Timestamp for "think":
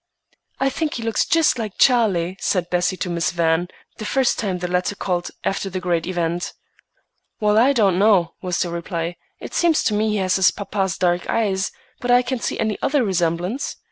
0.71-0.95